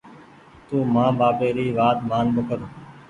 [0.67, 2.59] تونٚ مآن ٻآپي ري وآت مآن ٻوکر۔